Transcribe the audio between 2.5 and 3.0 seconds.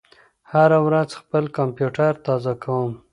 کوم.